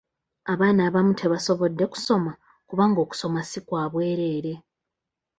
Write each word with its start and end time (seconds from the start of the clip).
Abaana 0.53 0.81
abamu 0.87 1.13
tebasobodde 1.19 1.83
kusoma 1.93 2.31
kubanga 2.69 2.97
okusoma 3.05 3.39
si 3.49 3.59
kwa 3.67 3.83
bwereere. 3.91 4.53